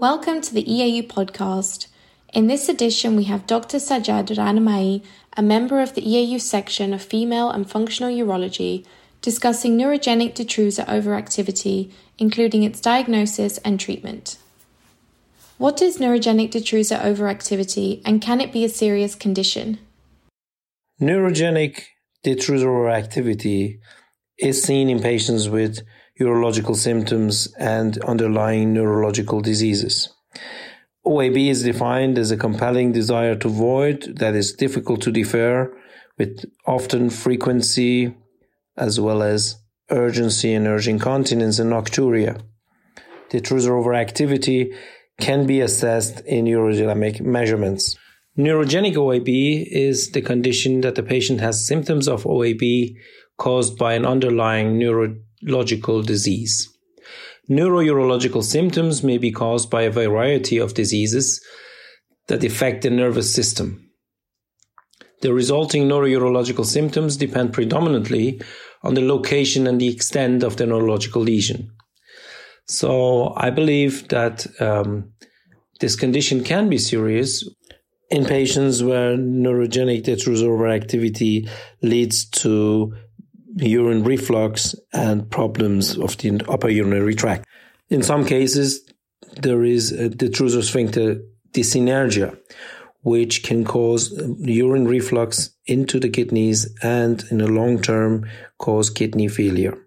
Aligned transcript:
Welcome 0.00 0.42
to 0.42 0.54
the 0.54 0.62
EAU 0.62 1.08
podcast. 1.08 1.88
In 2.32 2.46
this 2.46 2.68
edition, 2.68 3.16
we 3.16 3.24
have 3.24 3.48
Dr. 3.48 3.78
Sajjad 3.78 4.28
Rahnama'i, 4.28 5.02
a 5.36 5.42
member 5.42 5.80
of 5.80 5.96
the 5.96 6.02
EAU 6.02 6.40
section 6.40 6.94
of 6.94 7.02
Female 7.02 7.50
and 7.50 7.68
Functional 7.68 8.12
Urology, 8.12 8.86
discussing 9.22 9.76
neurogenic 9.76 10.36
detrusor 10.36 10.86
overactivity, 10.86 11.90
including 12.16 12.62
its 12.62 12.80
diagnosis 12.80 13.58
and 13.64 13.80
treatment. 13.80 14.38
What 15.56 15.82
is 15.82 15.98
neurogenic 15.98 16.52
detrusor 16.52 17.00
overactivity 17.00 18.00
and 18.04 18.22
can 18.22 18.40
it 18.40 18.52
be 18.52 18.64
a 18.64 18.68
serious 18.68 19.16
condition? 19.16 19.80
Neurogenic 21.02 21.86
detrusor 22.24 22.66
overactivity 22.66 23.80
is 24.38 24.62
seen 24.62 24.90
in 24.90 25.00
patients 25.00 25.48
with 25.48 25.80
urological 26.20 26.76
symptoms 26.76 27.52
and 27.58 27.98
underlying 28.02 28.72
neurological 28.72 29.40
diseases. 29.40 30.12
OAB 31.06 31.48
is 31.48 31.62
defined 31.62 32.18
as 32.18 32.30
a 32.30 32.36
compelling 32.36 32.92
desire 32.92 33.34
to 33.36 33.48
void 33.48 34.18
that 34.18 34.34
is 34.34 34.52
difficult 34.52 35.00
to 35.02 35.12
defer 35.12 35.72
with 36.18 36.44
often 36.66 37.08
frequency 37.08 38.14
as 38.76 39.00
well 39.00 39.22
as 39.22 39.56
urgency 39.90 40.52
and 40.52 40.66
urge 40.66 40.88
incontinence 40.88 41.58
and 41.58 41.72
nocturia. 41.72 42.40
Detrusor 43.30 43.70
overactivity 43.70 44.74
can 45.20 45.46
be 45.46 45.60
assessed 45.60 46.20
in 46.20 46.44
urodynamic 46.44 47.20
measurements. 47.20 47.96
Neurogenic 48.36 48.94
OAB 48.94 49.66
is 49.70 50.10
the 50.12 50.22
condition 50.22 50.80
that 50.82 50.94
the 50.94 51.02
patient 51.02 51.40
has 51.40 51.66
symptoms 51.66 52.06
of 52.06 52.24
OAB 52.24 52.94
caused 53.36 53.78
by 53.78 53.94
an 53.94 54.04
underlying 54.04 54.78
neurological 55.42 56.02
disease. 56.02 56.68
Neurourological 57.50 58.42
symptoms 58.42 59.02
may 59.02 59.18
be 59.18 59.30
caused 59.30 59.70
by 59.70 59.82
a 59.82 59.90
variety 59.90 60.58
of 60.58 60.74
diseases 60.74 61.42
that 62.26 62.44
affect 62.44 62.82
the 62.82 62.90
nervous 62.90 63.34
system. 63.34 63.90
The 65.22 65.32
resulting 65.32 65.88
neurourological 65.88 66.64
symptoms 66.64 67.16
depend 67.16 67.52
predominantly 67.52 68.40
on 68.82 68.94
the 68.94 69.00
location 69.06 69.66
and 69.66 69.80
the 69.80 69.88
extent 69.88 70.42
of 70.42 70.56
the 70.56 70.66
neurological 70.66 71.22
lesion. 71.22 71.70
So 72.66 73.32
I 73.36 73.50
believe 73.50 74.08
that 74.08 74.46
um, 74.60 75.12
this 75.80 75.96
condition 75.96 76.44
can 76.44 76.68
be 76.68 76.78
serious 76.78 77.48
in 78.10 78.26
patients 78.26 78.82
where 78.82 79.16
neurogenic 79.16 80.04
detrusor 80.04 80.74
activity 80.74 81.48
leads 81.82 82.28
to 82.30 82.94
urine 83.56 84.04
reflux 84.04 84.74
and 84.92 85.30
problems 85.30 85.98
of 85.98 86.16
the 86.18 86.40
upper 86.48 86.68
urinary 86.68 87.14
tract. 87.14 87.46
In 87.88 88.02
some 88.02 88.24
cases, 88.24 88.84
there 89.40 89.64
is 89.64 89.92
a 89.92 90.10
detrusor 90.10 90.62
sphincter 90.62 91.20
dyssynergia, 91.52 92.38
which 93.02 93.42
can 93.42 93.64
cause 93.64 94.12
urine 94.38 94.86
reflux 94.86 95.50
into 95.66 95.98
the 95.98 96.08
kidneys 96.08 96.68
and 96.82 97.24
in 97.30 97.38
the 97.38 97.48
long 97.48 97.80
term 97.80 98.28
cause 98.58 98.90
kidney 98.90 99.28
failure. 99.28 99.78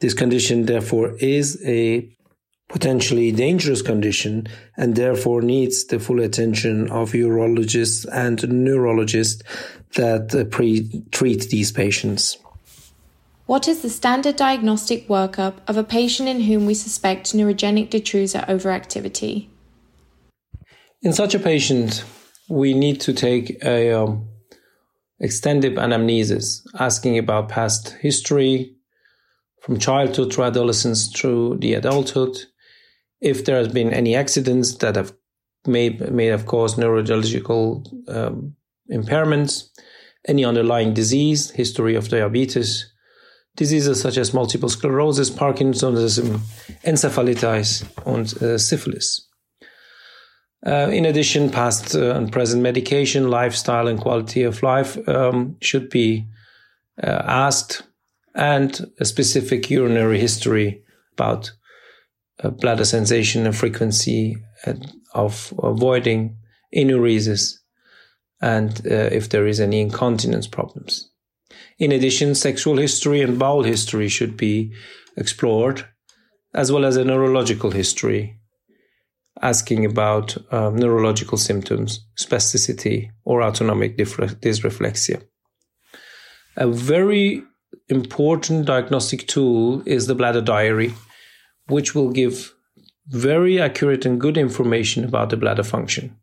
This 0.00 0.14
condition, 0.14 0.66
therefore, 0.66 1.16
is 1.18 1.62
a 1.64 2.08
potentially 2.68 3.30
dangerous 3.32 3.82
condition 3.82 4.48
and 4.76 4.96
therefore 4.96 5.42
needs 5.42 5.84
the 5.84 6.00
full 6.00 6.20
attention 6.20 6.90
of 6.90 7.12
urologists 7.12 8.06
and 8.10 8.42
neurologists 8.48 9.42
that 9.94 10.34
uh, 10.34 10.44
pre- 10.44 11.04
treat 11.12 11.50
these 11.50 11.70
patients. 11.70 12.38
What 13.46 13.66
is 13.66 13.82
the 13.82 13.90
standard 13.90 14.36
diagnostic 14.36 15.08
workup 15.08 15.54
of 15.66 15.76
a 15.76 15.84
patient 15.84 16.28
in 16.28 16.42
whom 16.42 16.64
we 16.64 16.74
suspect 16.74 17.32
neurogenic 17.32 17.90
detrusor 17.90 18.46
overactivity? 18.46 19.48
In 21.02 21.12
such 21.12 21.34
a 21.34 21.40
patient, 21.40 22.04
we 22.48 22.72
need 22.72 23.00
to 23.00 23.12
take 23.12 23.62
a 23.64 23.92
um, 23.92 24.28
extended 25.18 25.74
anamnesis, 25.74 26.60
asking 26.78 27.18
about 27.18 27.48
past 27.48 27.96
history 28.00 28.76
from 29.60 29.78
childhood 29.78 30.32
through 30.32 30.44
adolescence 30.44 31.08
through 31.08 31.58
the 31.58 31.74
adulthood. 31.74 32.36
If 33.20 33.44
there 33.44 33.56
has 33.56 33.68
been 33.68 33.92
any 33.92 34.14
accidents 34.14 34.76
that 34.76 34.96
have 34.96 35.12
may 35.66 35.90
may 35.90 36.26
have 36.26 36.46
caused 36.46 36.78
neurological 36.78 37.84
um, 38.08 38.56
impairments, 38.90 39.68
any 40.26 40.44
underlying 40.44 40.94
disease, 40.94 41.50
history 41.50 41.94
of 41.94 42.08
diabetes, 42.08 42.91
diseases 43.56 44.00
such 44.00 44.16
as 44.16 44.32
multiple 44.32 44.68
sclerosis, 44.68 45.30
Parkinsonism, 45.30 46.38
encephalitis, 46.84 47.84
and 48.06 48.42
uh, 48.42 48.58
syphilis. 48.58 49.28
Uh, 50.64 50.88
in 50.92 51.04
addition, 51.04 51.50
past 51.50 51.94
uh, 51.94 52.14
and 52.14 52.30
present 52.30 52.62
medication, 52.62 53.28
lifestyle, 53.28 53.88
and 53.88 54.00
quality 54.00 54.42
of 54.42 54.62
life 54.62 54.96
um, 55.08 55.56
should 55.60 55.90
be 55.90 56.26
uh, 57.02 57.22
asked, 57.24 57.82
and 58.34 58.86
a 59.00 59.04
specific 59.04 59.68
urinary 59.70 60.18
history 60.18 60.82
about 61.14 61.52
uh, 62.42 62.50
bladder 62.50 62.84
sensation 62.84 63.44
and 63.44 63.56
frequency 63.56 64.36
of 65.14 65.52
avoiding 65.62 66.36
enuresis, 66.74 67.58
and 68.40 68.86
uh, 68.86 69.10
if 69.12 69.28
there 69.28 69.46
is 69.46 69.60
any 69.60 69.80
incontinence 69.80 70.46
problems. 70.46 71.11
In 71.78 71.92
addition, 71.92 72.34
sexual 72.34 72.76
history 72.76 73.22
and 73.22 73.38
bowel 73.38 73.62
history 73.62 74.08
should 74.08 74.36
be 74.36 74.72
explored, 75.16 75.86
as 76.54 76.70
well 76.70 76.84
as 76.84 76.96
a 76.96 77.04
neurological 77.04 77.70
history, 77.70 78.38
asking 79.40 79.84
about 79.84 80.36
um, 80.52 80.76
neurological 80.76 81.38
symptoms, 81.38 82.06
spasticity, 82.18 83.10
or 83.24 83.42
autonomic 83.42 83.96
dysreflexia. 83.96 85.22
A 86.56 86.66
very 86.66 87.42
important 87.88 88.66
diagnostic 88.66 89.26
tool 89.26 89.82
is 89.86 90.06
the 90.06 90.14
bladder 90.14 90.42
diary, 90.42 90.94
which 91.66 91.94
will 91.94 92.10
give 92.10 92.52
very 93.06 93.60
accurate 93.60 94.06
and 94.06 94.20
good 94.20 94.36
information 94.36 95.04
about 95.04 95.30
the 95.30 95.36
bladder 95.36 95.62
function. 95.62 96.16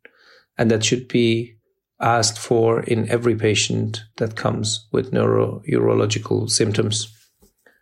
And 0.58 0.70
that 0.72 0.86
should 0.86 1.08
be 1.08 1.59
asked 2.02 2.40
for 2.40 2.82
in 2.82 3.10
every 3.10 3.36
patient 3.36 4.04
that 4.18 4.36
comes 4.36 4.88
with 4.92 5.12
neurourological 5.12 6.50
symptoms. 6.50 7.14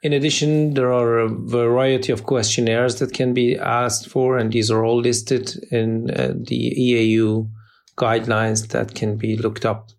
In 0.04 0.14
addition, 0.14 0.74
there 0.76 0.94
are 0.94 1.20
a 1.20 1.30
variety 1.30 2.12
of 2.12 2.24
questionnaires 2.24 3.00
that 3.00 3.14
can 3.14 3.34
be 3.34 3.58
asked 3.58 4.08
for, 4.08 4.38
and 4.38 4.52
these 4.52 4.70
are 4.70 4.86
all 4.86 5.02
listed 5.02 5.54
in 5.72 6.12
uh, 6.12 6.34
the 6.36 6.74
EAU 6.78 7.50
guidelines 7.98 8.68
that 8.70 8.94
can 8.94 9.18
be 9.18 9.36
looked 9.36 9.66
up. 9.66 9.90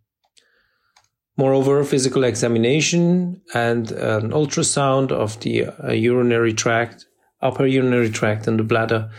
Moreover, 1.37 1.85
physical 1.85 2.25
examination 2.25 3.41
and 3.55 3.91
an 3.93 4.31
ultrasound 4.31 5.13
of 5.13 5.39
the 5.41 5.67
uh, 5.67 5.93
urinary 5.93 6.53
tract, 6.53 7.07
upper 7.43 7.67
urinary 7.67 8.11
tract, 8.11 8.47
and 8.47 8.59
the 8.59 8.65
bladder 8.65 9.11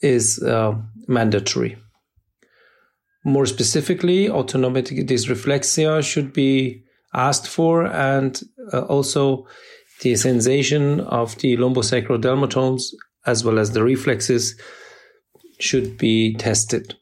is 0.00 0.42
uh, 0.42 0.74
mandatory. 1.08 1.76
More 3.24 3.46
specifically, 3.46 4.28
autonomic 4.28 4.86
dysreflexia 4.86 6.02
should 6.02 6.32
be 6.32 6.82
asked 7.14 7.46
for, 7.46 7.86
and 7.86 8.40
uh, 8.72 8.80
also 8.82 9.46
the 10.00 10.16
sensation 10.16 11.00
of 11.00 11.36
the 11.38 11.56
lumbosacral 11.56 12.20
dermatomes 12.20 12.92
as 13.24 13.44
well 13.44 13.58
as 13.58 13.72
the 13.72 13.84
reflexes 13.84 14.60
should 15.60 15.96
be 15.96 16.34
tested. 16.34 16.96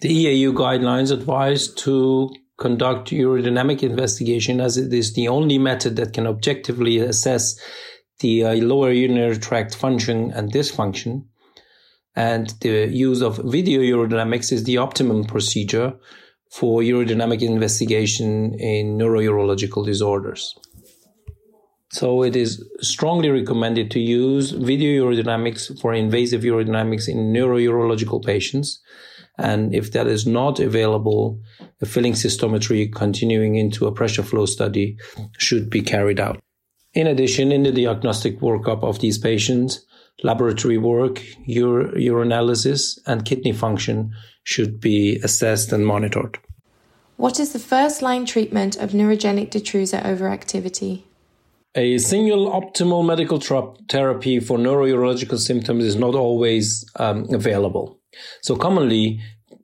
The 0.00 0.26
EAU 0.26 0.54
guidelines 0.54 1.10
advise 1.10 1.66
to 1.74 2.32
conduct 2.58 3.10
urodynamic 3.10 3.82
investigation 3.82 4.60
as 4.60 4.76
it 4.76 4.92
is 4.92 5.14
the 5.14 5.28
only 5.28 5.58
method 5.58 5.96
that 5.96 6.12
can 6.12 6.26
objectively 6.26 6.98
assess 6.98 7.58
the 8.20 8.44
uh, 8.44 8.54
lower 8.54 8.92
urinary 8.92 9.38
tract 9.38 9.74
function 9.74 10.30
and 10.32 10.52
dysfunction 10.52 11.24
and 12.18 12.52
the 12.62 12.88
use 12.88 13.22
of 13.22 13.36
video 13.44 13.80
urodynamics 13.80 14.50
is 14.50 14.64
the 14.64 14.76
optimum 14.76 15.22
procedure 15.22 15.94
for 16.50 16.80
urodynamic 16.80 17.42
investigation 17.42 18.54
in 18.58 18.98
neurourological 18.98 19.86
disorders. 19.86 20.58
So 21.92 22.24
it 22.24 22.34
is 22.34 22.68
strongly 22.80 23.30
recommended 23.30 23.92
to 23.92 24.00
use 24.00 24.50
video 24.50 25.04
urodynamics 25.04 25.80
for 25.80 25.94
invasive 25.94 26.42
urodynamics 26.42 27.08
in 27.08 27.32
neurourological 27.32 28.24
patients. 28.24 28.82
And 29.38 29.72
if 29.72 29.92
that 29.92 30.08
is 30.08 30.26
not 30.26 30.58
available, 30.58 31.40
a 31.80 31.86
filling 31.86 32.14
cystometry 32.14 32.92
continuing 32.92 33.54
into 33.54 33.86
a 33.86 33.92
pressure 33.92 34.24
flow 34.24 34.46
study 34.46 34.96
should 35.38 35.70
be 35.70 35.82
carried 35.82 36.18
out. 36.18 36.40
In 36.98 37.06
addition, 37.06 37.52
in 37.52 37.62
the 37.62 37.70
diagnostic 37.70 38.40
workup 38.40 38.82
of 38.82 38.98
these 38.98 39.18
patients, 39.18 39.86
laboratory 40.24 40.78
work, 40.78 41.20
ur- 41.48 41.92
urinalysis, 41.94 42.98
and 43.06 43.24
kidney 43.24 43.52
function 43.52 44.12
should 44.42 44.80
be 44.80 45.20
assessed 45.22 45.70
and 45.70 45.86
monitored. 45.86 46.40
What 47.16 47.38
is 47.38 47.52
the 47.52 47.60
first 47.60 48.02
line 48.02 48.26
treatment 48.26 48.74
of 48.78 48.90
neurogenic 48.90 49.50
detrusor 49.50 50.02
overactivity? 50.02 51.04
A 51.76 51.98
single 51.98 52.50
optimal 52.50 53.06
medical 53.06 53.38
tra- 53.38 53.74
therapy 53.88 54.40
for 54.40 54.58
neurourological 54.58 55.38
symptoms 55.38 55.84
is 55.84 55.94
not 55.94 56.16
always 56.16 56.84
um, 56.96 57.32
available. 57.32 58.00
So 58.42 58.56
commonly, 58.56 59.20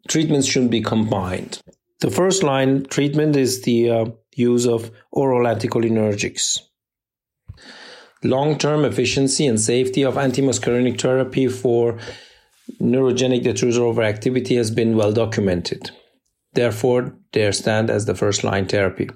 treatments 0.07 0.47
should 0.47 0.71
be 0.71 0.83
combined. 0.83 1.59
The 1.99 2.13
first 2.13 2.45
line 2.45 2.85
treatment 2.85 3.35
is 3.35 3.63
the 3.63 3.91
uh, 3.91 4.05
use 4.37 4.69
of 4.69 4.93
oral 5.11 5.53
anticholinergics. 5.53 6.61
Long 8.25 8.57
term 8.57 8.87
efficiency 8.87 9.47
and 9.47 9.61
safety 9.61 10.03
of 10.03 10.15
antimuscarinic 10.15 10.99
therapy 10.99 11.47
for 11.47 11.99
neurogenic 12.81 13.45
detrusor 13.45 13.81
overactivity 13.81 14.57
has 14.57 14.71
been 14.71 14.97
well 14.97 15.13
documented. 15.13 15.91
Therefore, 16.55 17.15
they 17.33 17.53
stand 17.53 17.91
as 17.91 18.07
the 18.07 18.15
first 18.15 18.43
line 18.43 18.67
therapy. 18.67 19.11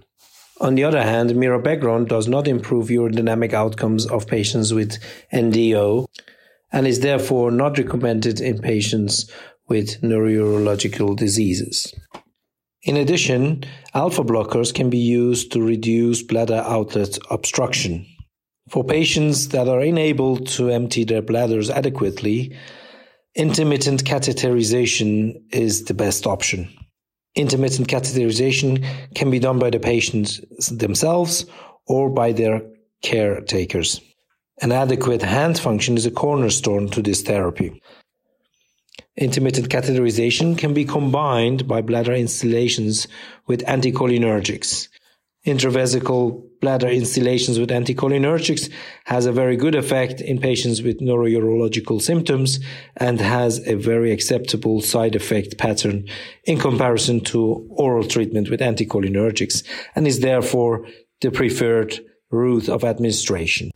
On 0.61 0.75
the 0.75 0.85
other 0.85 1.03
hand, 1.03 1.31
mirabegron 1.31 2.07
does 2.07 2.29
not 2.29 2.47
improve 2.47 2.89
urodynamic 2.89 3.55
outcomes 3.55 4.05
of 4.05 4.27
patients 4.27 4.75
with 4.75 4.99
NDO 5.33 6.07
and 6.71 6.87
is 6.87 7.01
therefore 7.01 7.51
not 7.51 7.79
recommended 7.79 8.43
in 8.43 8.59
patients 8.59 9.31
with 9.69 10.03
neurological 10.03 11.15
diseases. 11.15 11.95
In 12.83 12.99
addition, 12.99 13.65
alpha 13.95 14.23
blockers 14.23 14.75
can 14.75 14.91
be 14.91 14.99
used 14.99 15.51
to 15.53 15.63
reduce 15.63 16.23
bladder 16.23 16.63
outlet 16.67 17.19
obstruction. 17.31 18.05
For 18.71 18.85
patients 18.85 19.49
that 19.49 19.67
are 19.69 19.81
unable 19.81 20.37
to 20.39 20.69
empty 20.69 21.05
their 21.05 21.23
bladders 21.23 21.71
adequately, 21.71 22.57
intermittent 23.35 24.05
catheterization 24.05 25.43
is 25.51 25.85
the 25.85 25.95
best 25.95 26.27
option. 26.27 26.69
Intermittent 27.35 27.89
catheterization 27.89 28.85
can 29.15 29.31
be 29.31 29.39
done 29.39 29.59
by 29.59 29.71
the 29.71 29.81
patients 29.81 30.41
themselves 30.69 31.47
or 31.87 32.11
by 32.11 32.33
their 32.33 32.63
caretakers. 33.03 34.01
An 34.61 34.73
adequate 34.73 35.23
hand 35.23 35.59
function 35.59 35.97
is 35.97 36.05
a 36.05 36.11
cornerstone 36.11 36.89
to 36.91 37.01
this 37.01 37.23
therapy. 37.23 37.81
Intermittent 39.17 39.69
catheterization 39.69 40.59
can 40.59 40.75
be 40.75 40.85
combined 40.85 41.67
by 41.67 41.81
bladder 41.81 42.13
instillations 42.13 43.07
with 43.47 43.65
anticholinergics. 43.65 44.89
Intravesical 45.49 46.45
bladder 46.61 46.89
instillations 46.89 47.59
with 47.59 47.71
anticholinergics 47.71 48.71
has 49.07 49.25
a 49.25 49.33
very 49.33 49.57
good 49.57 49.75
effect 49.75 50.21
in 50.21 50.39
patients 50.39 50.83
with 50.83 51.01
neurourological 51.01 52.03
symptoms 52.03 52.61
and 52.99 53.19
has 53.19 53.67
a 53.67 53.75
very 53.75 54.13
acceptable 54.13 54.83
side 54.83 55.15
effect 55.17 55.57
pattern 55.57 56.07
in 56.45 56.59
comparison 56.59 57.21
to 57.23 57.67
oral 57.71 58.05
treatment 58.05 58.51
with 58.51 58.61
anticholinergics 58.61 59.63
and 59.95 60.07
is 60.07 60.21
therefore 60.21 60.87
the 61.23 61.31
preferred 61.31 61.99
route 62.31 62.69
of 62.69 62.85
administration. 62.85 63.71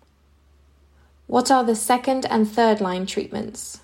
What 1.27 1.51
are 1.51 1.65
the 1.65 1.75
second 1.75 2.27
and 2.29 2.47
third 2.47 2.83
line 2.83 3.07
treatments? 3.07 3.81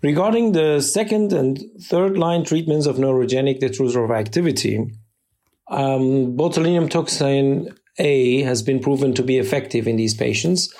Regarding 0.00 0.52
the 0.52 0.80
second 0.80 1.34
and 1.34 1.62
third 1.78 2.16
line 2.16 2.44
treatments 2.44 2.86
of 2.86 2.96
neurogenic 2.96 3.60
detrusor 3.60 4.08
overactivity, 4.08 4.90
um, 5.72 6.36
botulinum 6.36 6.90
toxin 6.90 7.74
A 7.98 8.42
has 8.42 8.62
been 8.62 8.80
proven 8.80 9.14
to 9.14 9.22
be 9.22 9.38
effective 9.38 9.88
in 9.88 9.96
these 9.96 10.14
patients, 10.14 10.72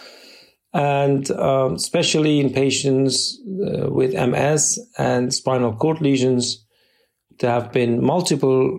and 0.73 1.31
um, 1.33 1.75
especially 1.75 2.41
in 2.41 2.53
patients 2.53 3.41
uh, 3.67 3.91
with 3.91 4.12
MS 4.15 4.79
and 4.99 5.33
spinal 5.33 5.75
cord 5.75 6.00
lesions. 6.00 6.65
There 7.41 7.50
have 7.50 7.73
been 7.73 8.05
multiple 8.05 8.79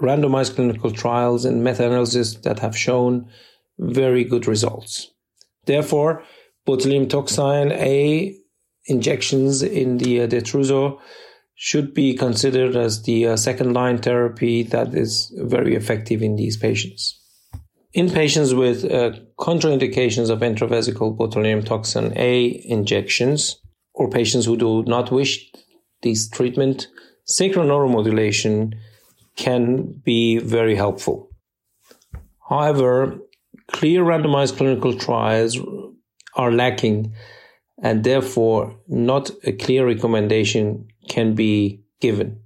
randomized 0.00 0.56
clinical 0.56 0.90
trials 0.90 1.44
and 1.44 1.62
meta-analysis 1.62 2.34
that 2.42 2.58
have 2.58 2.76
shown 2.76 3.28
very 3.78 4.24
good 4.24 4.46
results. 4.46 5.10
Therefore, 5.66 6.24
botulinum 6.66 7.08
toxin 7.08 7.72
A 7.72 8.36
injections 8.86 9.62
in 9.62 9.98
the 9.98 10.22
uh, 10.22 10.26
detrusor 10.26 10.98
should 11.54 11.94
be 11.94 12.14
considered 12.14 12.76
as 12.76 13.02
the 13.02 13.26
uh, 13.26 13.36
second 13.36 13.72
line 13.72 13.98
therapy 13.98 14.62
that 14.62 14.94
is 14.94 15.32
very 15.36 15.74
effective 15.74 16.22
in 16.22 16.36
these 16.36 16.56
patients. 16.56 17.18
In 17.92 18.10
patients 18.10 18.54
with 18.54 18.84
uh, 18.84 19.12
contraindications 19.38 20.30
of 20.30 20.40
intravesical 20.40 21.16
botulinum 21.16 21.64
toxin 21.64 22.12
A 22.16 22.62
injections, 22.64 23.58
or 23.94 24.08
patients 24.08 24.46
who 24.46 24.56
do 24.56 24.82
not 24.84 25.12
wish 25.12 25.50
this 26.02 26.28
treatment, 26.28 26.88
sacral 27.26 27.66
neuromodulation 27.66 28.74
can 29.36 30.00
be 30.04 30.38
very 30.38 30.74
helpful. 30.74 31.30
However, 32.48 33.18
clear 33.70 34.02
randomized 34.02 34.56
clinical 34.56 34.98
trials 34.98 35.58
are 36.34 36.52
lacking 36.52 37.14
and 37.82 38.04
therefore 38.04 38.74
not 38.88 39.30
a 39.44 39.52
clear 39.52 39.86
recommendation 39.86 40.88
can 41.08 41.34
be 41.34 41.82
given. 42.00 42.40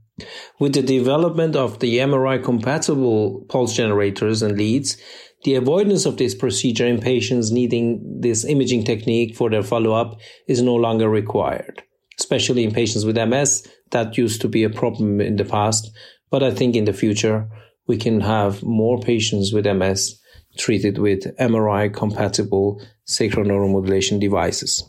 With 0.58 0.74
the 0.74 0.82
development 0.82 1.56
of 1.56 1.80
the 1.80 1.98
MRI 1.98 2.42
compatible 2.42 3.44
pulse 3.48 3.74
generators 3.74 4.42
and 4.42 4.56
leads, 4.56 4.96
the 5.44 5.54
avoidance 5.54 6.06
of 6.06 6.16
this 6.16 6.34
procedure 6.34 6.86
in 6.86 7.00
patients 7.00 7.52
needing 7.52 8.20
this 8.20 8.44
imaging 8.44 8.84
technique 8.84 9.36
for 9.36 9.50
their 9.50 9.62
follow 9.62 9.92
up 9.92 10.18
is 10.48 10.62
no 10.62 10.74
longer 10.74 11.08
required, 11.08 11.82
especially 12.18 12.64
in 12.64 12.72
patients 12.72 13.04
with 13.04 13.18
MS. 13.18 13.68
That 13.90 14.16
used 14.16 14.40
to 14.40 14.48
be 14.48 14.64
a 14.64 14.70
problem 14.70 15.20
in 15.20 15.36
the 15.36 15.44
past, 15.44 15.90
but 16.30 16.42
I 16.42 16.50
think 16.50 16.74
in 16.74 16.86
the 16.86 16.94
future 16.94 17.48
we 17.86 17.98
can 17.98 18.20
have 18.20 18.62
more 18.62 18.98
patients 18.98 19.52
with 19.52 19.66
MS 19.66 20.18
treated 20.56 20.96
with 20.98 21.36
MRI 21.36 21.92
compatible 21.92 22.82
sacral 23.04 23.44
neuromodulation 23.44 24.18
devices 24.18 24.82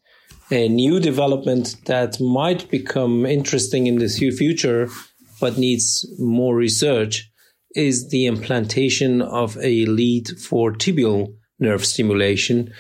a 0.50 0.70
new 0.70 1.00
development 1.00 1.76
that 1.86 2.20
might 2.22 2.70
become 2.70 3.26
interesting 3.26 3.88
in 3.88 3.98
the 3.98 4.08
future 4.08 4.90
but 5.40 5.58
needs 5.58 6.06
more 6.18 6.56
research 6.56 7.30
is 7.76 8.10
the 8.10 8.26
implantation 8.26 9.22
of 9.22 9.58
a 9.58 9.86
lead 9.86 10.30
for 10.40 10.72
tibial 10.72 11.34
nerve 11.60 11.86
stimulation, 11.86 12.74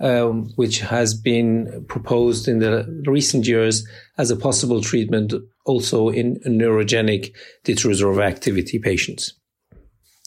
um, 0.00 0.50
which 0.56 0.80
has 0.80 1.14
been 1.14 1.84
proposed 1.88 2.48
in 2.48 2.60
the 2.60 2.86
recent 3.06 3.46
years 3.46 3.86
as 4.16 4.30
a 4.30 4.36
possible 4.36 4.80
treatment 4.80 5.34
also 5.66 6.08
in 6.08 6.36
neurogenic 6.46 7.34
detrusor 7.64 8.24
activity 8.24 8.78
patients. 8.78 9.34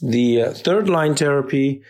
The 0.02 0.42
uh, 0.42 0.54
third 0.54 0.90
line 0.90 1.16
therapy 1.16 1.82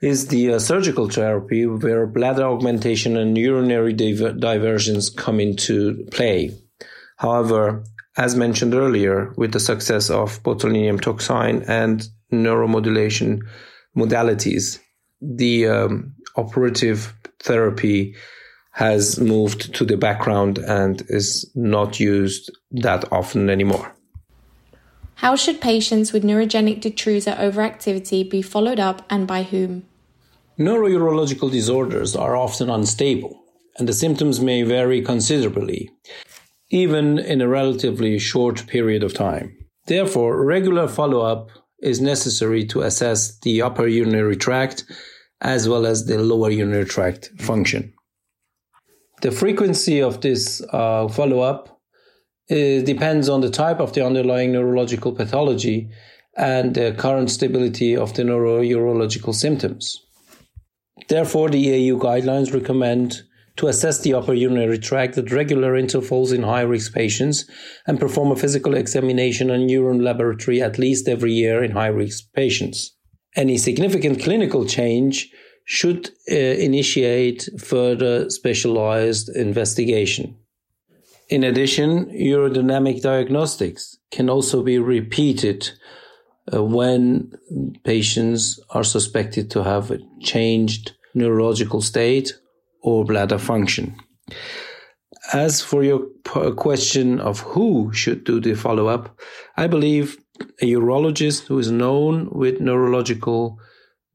is 0.00 0.28
the 0.28 0.54
uh, 0.54 0.58
surgical 0.58 1.08
therapy 1.08 1.66
where 1.66 2.06
bladder 2.06 2.44
augmentation 2.44 3.16
and 3.16 3.36
urinary 3.36 3.92
diver- 3.92 4.32
diversions 4.32 5.10
come 5.10 5.40
into 5.40 6.06
play. 6.10 6.54
However, 7.16 7.84
as 8.16 8.36
mentioned 8.36 8.74
earlier, 8.74 9.32
with 9.36 9.52
the 9.52 9.60
success 9.60 10.10
of 10.10 10.42
botulinum 10.42 11.00
toxin 11.00 11.62
and 11.68 12.08
neuromodulation 12.32 13.40
modalities, 13.96 14.78
the 15.20 15.66
um, 15.66 16.14
operative 16.36 17.14
therapy 17.40 18.14
has 18.72 19.18
moved 19.18 19.74
to 19.74 19.84
the 19.84 19.96
background 19.96 20.58
and 20.58 21.02
is 21.08 21.50
not 21.54 21.98
used 21.98 22.50
that 22.70 23.10
often 23.12 23.50
anymore. 23.50 23.92
How 25.18 25.34
should 25.34 25.60
patients 25.60 26.12
with 26.12 26.22
neurogenic 26.22 26.80
detrusor 26.80 27.36
overactivity 27.36 28.30
be 28.30 28.40
followed 28.40 28.78
up 28.78 29.04
and 29.10 29.26
by 29.26 29.42
whom? 29.42 29.82
Neurourological 30.56 31.50
disorders 31.50 32.14
are 32.14 32.36
often 32.36 32.70
unstable, 32.70 33.36
and 33.76 33.88
the 33.88 33.92
symptoms 33.92 34.40
may 34.40 34.62
vary 34.62 35.02
considerably, 35.02 35.90
even 36.70 37.18
in 37.18 37.40
a 37.40 37.48
relatively 37.48 38.16
short 38.20 38.68
period 38.68 39.02
of 39.02 39.12
time. 39.12 39.56
Therefore, 39.86 40.44
regular 40.44 40.86
follow 40.86 41.22
up 41.22 41.50
is 41.82 42.00
necessary 42.00 42.64
to 42.66 42.82
assess 42.82 43.40
the 43.40 43.60
upper 43.60 43.88
urinary 43.88 44.36
tract 44.36 44.84
as 45.40 45.68
well 45.68 45.84
as 45.84 46.06
the 46.06 46.18
lower 46.18 46.50
urinary 46.50 46.84
tract 46.84 47.30
function. 47.38 47.92
The 49.22 49.32
frequency 49.32 50.00
of 50.00 50.20
this 50.20 50.62
uh, 50.72 51.08
follow 51.08 51.40
up 51.40 51.77
it 52.48 52.86
depends 52.86 53.28
on 53.28 53.40
the 53.40 53.50
type 53.50 53.80
of 53.80 53.92
the 53.92 54.04
underlying 54.04 54.52
neurological 54.52 55.12
pathology 55.12 55.90
and 56.36 56.74
the 56.74 56.92
current 56.96 57.30
stability 57.30 57.96
of 57.96 58.14
the 58.14 58.22
neurourological 58.22 59.34
symptoms. 59.34 60.04
Therefore, 61.08 61.48
the 61.48 61.64
EAU 61.66 61.98
guidelines 61.98 62.54
recommend 62.54 63.22
to 63.56 63.66
assess 63.66 64.00
the 64.00 64.14
upper 64.14 64.34
urinary 64.34 64.78
tract 64.78 65.18
at 65.18 65.32
regular 65.32 65.76
intervals 65.76 66.30
in 66.32 66.44
high 66.44 66.62
risk 66.62 66.94
patients 66.94 67.44
and 67.86 67.98
perform 67.98 68.30
a 68.30 68.36
physical 68.36 68.74
examination 68.74 69.50
and 69.50 69.70
urine 69.70 70.02
laboratory 70.02 70.62
at 70.62 70.78
least 70.78 71.08
every 71.08 71.32
year 71.32 71.62
in 71.62 71.72
high 71.72 71.88
risk 71.88 72.24
patients. 72.34 72.94
Any 73.34 73.58
significant 73.58 74.22
clinical 74.22 74.64
change 74.64 75.30
should 75.64 76.10
uh, 76.30 76.34
initiate 76.34 77.48
further 77.58 78.30
specialized 78.30 79.28
investigation. 79.36 80.37
In 81.28 81.44
addition, 81.44 82.06
urodynamic 82.06 83.02
diagnostics 83.02 83.98
can 84.10 84.30
also 84.30 84.62
be 84.62 84.78
repeated 84.78 85.70
uh, 86.52 86.64
when 86.64 87.32
patients 87.84 88.58
are 88.70 88.84
suspected 88.84 89.50
to 89.50 89.62
have 89.62 89.90
a 89.90 89.98
changed 90.22 90.92
neurological 91.14 91.82
state 91.82 92.32
or 92.82 93.04
bladder 93.04 93.38
function. 93.38 93.94
As 95.34 95.60
for 95.60 95.84
your 95.84 96.06
question 96.56 97.20
of 97.20 97.40
who 97.40 97.92
should 97.92 98.24
do 98.24 98.40
the 98.40 98.54
follow 98.54 98.86
up, 98.86 99.18
I 99.58 99.66
believe 99.66 100.16
a 100.62 100.72
urologist 100.72 101.46
who 101.46 101.58
is 101.58 101.70
known 101.70 102.30
with 102.30 102.60
neurological, 102.60 103.58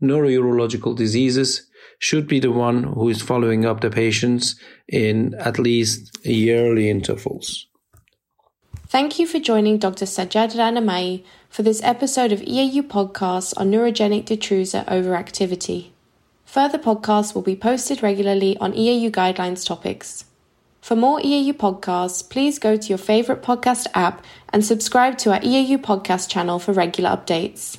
neurourological 0.01 0.95
diseases 0.95 1.69
should 1.99 2.27
be 2.27 2.39
the 2.39 2.51
one 2.51 2.83
who 2.83 3.09
is 3.09 3.21
following 3.21 3.65
up 3.65 3.81
the 3.81 3.89
patients 3.89 4.55
in 4.87 5.33
at 5.35 5.59
least 5.59 6.25
yearly 6.25 6.89
intervals. 6.89 7.67
Thank 8.87 9.17
you 9.17 9.25
for 9.25 9.39
joining 9.39 9.79
Dr. 9.79 10.05
Sajjad 10.05 10.53
Rahnama'i 10.53 11.23
for 11.49 11.63
this 11.63 11.81
episode 11.81 12.31
of 12.31 12.41
EAU 12.41 12.83
Podcasts 12.83 13.53
on 13.57 13.71
neurogenic 13.71 14.25
detrusor 14.25 14.85
overactivity. 14.85 15.89
Further 16.45 16.77
podcasts 16.77 17.33
will 17.33 17.41
be 17.41 17.55
posted 17.55 18.03
regularly 18.03 18.55
on 18.57 18.73
EAU 18.73 19.09
guidelines 19.09 19.65
topics. 19.65 20.25
For 20.81 20.95
more 20.95 21.19
EAU 21.21 21.53
podcasts, 21.53 22.29
please 22.29 22.59
go 22.59 22.77
to 22.77 22.87
your 22.89 22.99
favorite 22.99 23.41
podcast 23.41 23.87
app 23.95 24.23
and 24.49 24.63
subscribe 24.63 25.17
to 25.19 25.31
our 25.31 25.39
EAU 25.39 25.77
podcast 25.77 26.29
channel 26.29 26.59
for 26.59 26.73
regular 26.73 27.09
updates. 27.09 27.77